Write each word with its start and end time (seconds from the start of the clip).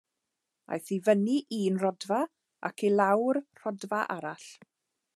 Aeth 0.77 0.89
i 0.95 0.97
fyny 1.07 1.27
un 1.59 1.77
rodfa 1.83 2.21
ac 2.71 2.87
i 2.91 2.93
lawr 2.97 3.43
rhodfa 3.63 4.05
arall. 4.19 4.53